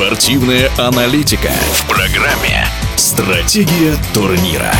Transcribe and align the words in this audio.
Спортивная 0.00 0.70
аналитика 0.78 1.50
в 1.72 1.86
программе 1.86 2.64
«Стратегия 2.96 3.94
турнира». 4.14 4.72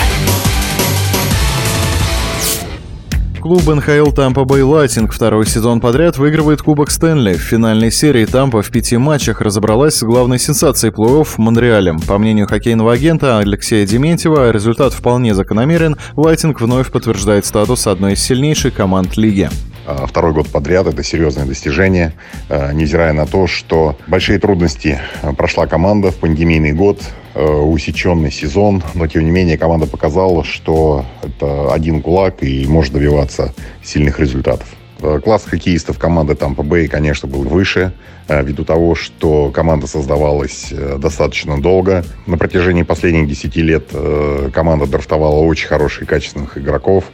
Клуб 3.38 3.66
НХЛ 3.66 4.12
Тампа 4.12 4.44
Бэй 4.46 4.62
Лайтинг 4.62 5.12
второй 5.12 5.46
сезон 5.46 5.82
подряд 5.82 6.16
выигрывает 6.16 6.62
Кубок 6.62 6.90
Стэнли. 6.90 7.34
В 7.34 7.42
финальной 7.42 7.92
серии 7.92 8.24
Тампа 8.24 8.62
в 8.62 8.70
пяти 8.70 8.96
матчах 8.96 9.42
разобралась 9.42 9.96
с 9.96 10.02
главной 10.02 10.38
сенсацией 10.38 10.90
плей-офф 10.90 11.34
Монреалем. 11.36 12.00
По 12.00 12.16
мнению 12.16 12.48
хоккейного 12.48 12.94
агента 12.94 13.40
Алексея 13.40 13.86
Дементьева, 13.86 14.50
результат 14.50 14.94
вполне 14.94 15.34
закономерен. 15.34 15.98
Лайтинг 16.16 16.62
вновь 16.62 16.90
подтверждает 16.90 17.44
статус 17.44 17.86
одной 17.86 18.14
из 18.14 18.22
сильнейших 18.22 18.72
команд 18.72 19.18
лиги. 19.18 19.50
А, 19.86 20.06
второй 20.06 20.32
год 20.32 20.48
подряд 20.48 20.86
это 20.86 21.02
серьезное 21.02 21.46
достижение, 21.46 22.12
а, 22.48 22.72
невзирая 22.72 23.12
на 23.12 23.26
то, 23.26 23.46
что 23.46 23.96
большие 24.06 24.38
трудности 24.38 25.00
а, 25.22 25.32
прошла 25.32 25.66
команда 25.66 26.10
в 26.10 26.16
пандемийный 26.16 26.72
год, 26.72 27.02
усеченный 27.32 28.32
сезон, 28.32 28.82
но 28.94 29.06
тем 29.06 29.24
не 29.24 29.30
менее 29.30 29.56
команда 29.56 29.86
показала, 29.86 30.42
что 30.42 31.04
это 31.22 31.72
один 31.72 32.02
кулак 32.02 32.42
и 32.42 32.66
может 32.66 32.92
добиваться 32.92 33.54
сильных 33.84 34.18
результатов. 34.18 34.66
Класс 35.22 35.44
хоккеистов 35.44 35.98
команды 35.98 36.34
Тампа 36.34 36.62
Бэй, 36.62 36.88
конечно, 36.88 37.28
был 37.28 37.42
выше, 37.42 37.92
ввиду 38.28 38.64
того, 38.64 38.94
что 38.94 39.50
команда 39.50 39.86
создавалась 39.86 40.72
достаточно 40.98 41.60
долго. 41.60 42.04
На 42.26 42.38
протяжении 42.38 42.82
последних 42.82 43.28
10 43.28 43.56
лет 43.56 43.84
команда 44.52 44.86
драфтовала 44.86 45.40
очень 45.40 45.68
хороших 45.68 46.02
и 46.02 46.06
качественных 46.06 46.58
игроков. 46.58 47.04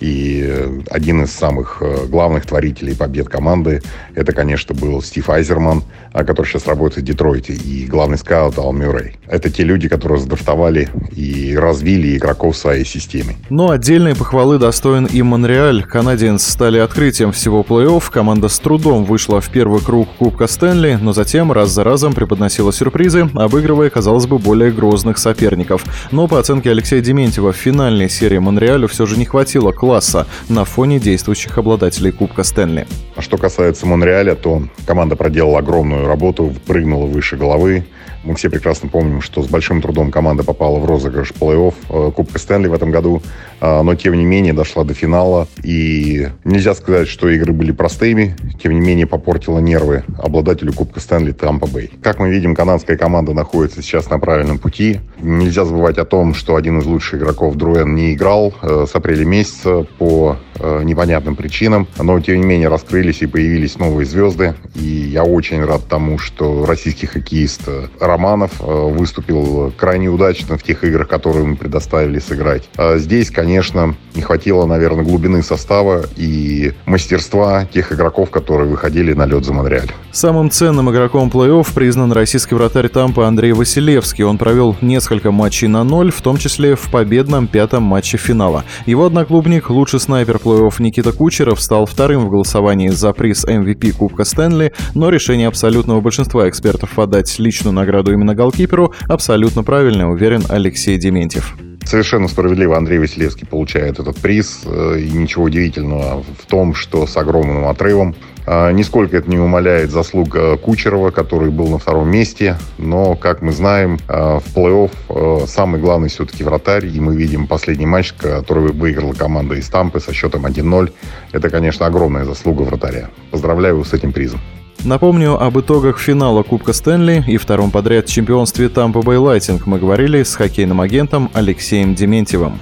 И 0.00 0.82
один 0.90 1.22
из 1.22 1.32
самых 1.32 1.78
э, 1.80 2.06
главных 2.06 2.46
творителей 2.46 2.96
побед 2.96 3.28
команды, 3.28 3.80
это, 4.14 4.32
конечно, 4.32 4.74
был 4.74 5.00
Стив 5.02 5.30
Айзерман, 5.30 5.84
который 6.12 6.46
сейчас 6.46 6.66
работает 6.66 7.04
в 7.04 7.06
Детройте, 7.06 7.52
и 7.52 7.86
главный 7.86 8.18
скаут 8.18 8.58
Ал 8.58 8.72
Мюррей. 8.72 9.16
Это 9.28 9.50
те 9.50 9.62
люди, 9.62 9.88
которые 9.88 10.18
задрафтовали 10.20 10.88
и 11.12 11.56
развили 11.56 12.16
игроков 12.16 12.56
в 12.56 12.58
своей 12.58 12.84
системе. 12.84 13.36
Но 13.50 13.70
отдельные 13.70 14.16
похвалы 14.16 14.58
достоин 14.58 15.06
и 15.06 15.22
Монреаль. 15.22 15.84
Канадиенс 15.84 16.44
стали 16.44 16.78
открытием 16.78 17.32
всего 17.34 17.62
плей-офф. 17.62 18.10
Команда 18.10 18.48
с 18.48 18.58
трудом 18.58 19.04
вышла 19.04 19.40
в 19.40 19.50
первый 19.50 19.80
круг 19.80 20.08
Кубка 20.18 20.46
Стэнли, 20.46 20.98
но 21.00 21.12
затем 21.12 21.52
раз 21.52 21.70
за 21.70 21.84
разом 21.84 22.14
преподносила 22.14 22.72
сюрпризы, 22.72 23.28
обыгрывая, 23.34 23.90
казалось 23.90 24.26
бы, 24.26 24.38
более 24.38 24.70
грозных 24.70 25.18
соперников. 25.18 25.84
Но 26.10 26.26
по 26.28 26.38
оценке 26.38 26.70
Алексея 26.70 27.02
Дементьева, 27.02 27.52
в 27.52 27.56
финальной 27.56 28.08
серии 28.08 28.38
Монреалю 28.38 28.88
все 28.88 29.04
же 29.06 29.18
не 29.18 29.26
хватило 29.26 29.72
класса 29.72 30.26
на 30.48 30.64
фоне 30.64 30.98
действующих 30.98 31.58
обладателей 31.58 32.12
Кубка 32.12 32.44
Стэнли. 32.44 32.86
А 33.16 33.22
что 33.22 33.36
касается 33.36 33.86
Монреаля, 33.86 34.34
то 34.34 34.64
команда 34.86 35.14
проделала 35.14 35.60
огромную 35.60 36.08
работу, 36.08 36.52
прыгнула 36.66 37.06
выше 37.06 37.36
головы. 37.36 37.84
Мы 38.24 38.34
все 38.34 38.50
прекрасно 38.50 38.88
помним, 38.88 39.20
что 39.20 39.42
с 39.42 39.46
большим 39.46 39.82
трудом 39.82 40.10
команда 40.10 40.42
попала 40.42 40.78
в 40.78 40.86
розыгрыш 40.86 41.32
плей-офф 41.38 41.74
э, 41.90 42.10
Кубка 42.10 42.38
Стэнли 42.38 42.68
в 42.68 42.72
этом 42.72 42.90
году, 42.90 43.22
а, 43.60 43.82
но 43.82 43.94
тем 43.94 44.14
не 44.14 44.24
менее 44.24 44.52
дошла 44.52 44.82
до 44.82 44.94
финала. 44.94 45.46
И 45.62 46.28
нельзя 46.44 46.74
сказать, 46.74 47.06
что 47.06 47.28
игры 47.28 47.52
были 47.52 47.70
простыми, 47.70 48.34
тем 48.62 48.72
не 48.72 48.80
менее 48.80 49.06
попортила 49.06 49.58
нервы 49.58 50.04
обладателю 50.18 50.72
Кубка 50.72 51.00
Стэнли 51.00 51.32
Тампа 51.32 51.66
Бэй. 51.66 51.90
Как 52.02 52.18
мы 52.18 52.30
видим, 52.30 52.54
канадская 52.54 52.96
команда 52.96 53.32
находится 53.32 53.82
сейчас 53.82 54.10
на 54.10 54.18
правильном 54.18 54.58
пути. 54.58 55.00
Нельзя 55.20 55.64
забывать 55.64 55.98
о 55.98 56.04
том, 56.04 56.34
что 56.34 56.56
один 56.56 56.78
из 56.78 56.86
лучших 56.86 57.20
игроков 57.20 57.56
Друэн 57.56 57.94
не 57.94 58.14
играл 58.14 58.54
э, 58.62 58.86
с 58.90 58.94
апреля 58.94 59.24
месяца 59.24 59.86
по 59.98 60.36
э, 60.58 60.82
непонятным 60.82 61.36
причинам, 61.36 61.86
но 61.98 62.18
тем 62.20 62.40
не 62.40 62.46
менее 62.46 62.68
раскрылись 62.68 63.22
и 63.22 63.26
появились 63.26 63.78
новые 63.78 64.06
звезды. 64.06 64.54
И 64.74 64.84
я 64.84 65.24
очень 65.24 65.64
рад 65.64 65.82
тому, 65.88 66.18
что 66.18 66.66
российский 66.66 67.06
хоккеист 67.06 67.62
Романов 68.00 68.60
э, 68.60 68.64
выступил 68.64 69.72
крайне 69.76 70.08
удачно 70.08 70.56
в 70.56 70.62
тех 70.62 70.84
играх, 70.84 71.08
которые 71.08 71.44
мы 71.44 71.56
предоставили 71.56 72.18
сыграть. 72.18 72.68
А 72.76 72.98
здесь, 72.98 73.30
конечно, 73.30 73.94
не 74.14 74.22
хватило, 74.22 74.66
наверное, 74.66 75.04
глубины 75.04 75.42
состава 75.42 76.04
и 76.16 76.72
мастерства 76.86 77.64
тех 77.66 77.92
игроков, 77.92 78.30
которые 78.30 78.43
выходили 78.50 79.12
на 79.12 79.26
лед 79.26 79.44
за 79.44 79.52
Монреаль. 79.52 79.90
Самым 80.12 80.50
ценным 80.50 80.90
игроком 80.90 81.28
плей-офф 81.28 81.66
признан 81.74 82.12
российский 82.12 82.54
вратарь 82.54 82.88
Тампа 82.88 83.26
Андрей 83.26 83.52
Василевский. 83.52 84.24
Он 84.24 84.38
провел 84.38 84.76
несколько 84.80 85.30
матчей 85.30 85.68
на 85.68 85.84
ноль, 85.84 86.12
в 86.12 86.20
том 86.20 86.36
числе 86.36 86.76
в 86.76 86.90
победном 86.90 87.46
пятом 87.46 87.82
матче 87.82 88.16
финала. 88.16 88.64
Его 88.86 89.06
одноклубник, 89.06 89.70
лучший 89.70 90.00
снайпер 90.00 90.36
плей-офф 90.36 90.74
Никита 90.78 91.12
Кучеров, 91.12 91.60
стал 91.60 91.86
вторым 91.86 92.26
в 92.26 92.30
голосовании 92.30 92.88
за 92.88 93.12
приз 93.12 93.44
MVP 93.44 93.92
Кубка 93.92 94.24
Стэнли, 94.24 94.72
но 94.94 95.10
решение 95.10 95.48
абсолютного 95.48 96.00
большинства 96.00 96.48
экспертов 96.48 96.98
отдать 96.98 97.38
личную 97.38 97.72
награду 97.72 98.12
именно 98.12 98.34
голкиперу 98.34 98.92
абсолютно 99.08 99.62
правильно, 99.62 100.10
уверен 100.10 100.42
Алексей 100.48 100.96
Дементьев. 100.98 101.56
Совершенно 101.84 102.28
справедливо 102.28 102.76
Андрей 102.76 102.98
Василевский 102.98 103.46
получает 103.46 103.98
этот 103.98 104.16
приз. 104.16 104.62
Э, 104.64 104.98
и 104.98 105.10
ничего 105.10 105.44
удивительного 105.44 106.22
в 106.22 106.46
том, 106.46 106.74
что 106.74 107.06
с 107.06 107.16
огромным 107.16 107.66
отрывом. 107.66 108.14
А, 108.46 108.70
нисколько 108.72 109.16
это 109.16 109.30
не 109.30 109.38
умаляет 109.38 109.90
заслуг 109.90 110.34
э, 110.36 110.56
Кучерова, 110.56 111.10
который 111.10 111.50
был 111.50 111.68
на 111.68 111.78
втором 111.78 112.10
месте. 112.10 112.56
Но, 112.78 113.14
как 113.14 113.42
мы 113.42 113.52
знаем, 113.52 113.98
э, 114.08 114.40
в 114.44 114.56
плей-офф 114.56 115.46
самый 115.46 115.80
главный 115.80 116.08
все-таки 116.08 116.44
вратарь. 116.44 116.86
И 116.86 117.00
мы 117.00 117.16
видим 117.16 117.46
последний 117.46 117.86
матч, 117.86 118.12
который 118.12 118.72
выиграла 118.72 119.12
команда 119.12 119.54
из 119.54 119.68
Тампы 119.68 120.00
со 120.00 120.12
счетом 120.12 120.46
1-0. 120.46 120.92
Это, 121.32 121.50
конечно, 121.50 121.86
огромная 121.86 122.24
заслуга 122.24 122.62
вратаря. 122.62 123.10
Поздравляю 123.30 123.76
его 123.76 123.84
с 123.84 123.92
этим 123.92 124.12
призом. 124.12 124.40
Напомню 124.84 125.42
об 125.42 125.58
итогах 125.58 125.98
финала 125.98 126.42
Кубка 126.42 126.74
Стэнли 126.74 127.24
и 127.26 127.38
втором 127.38 127.70
подряд 127.70 128.06
чемпионстве 128.06 128.68
Тампа 128.68 129.00
Бэй 129.00 129.16
Лайтинг 129.16 129.66
мы 129.66 129.78
говорили 129.78 130.22
с 130.22 130.34
хоккейным 130.34 130.80
агентом 130.82 131.30
Алексеем 131.32 131.94
Дементьевым. 131.94 132.60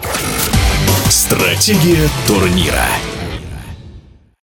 Стратегия 1.09 2.09
турнира. 2.26 2.87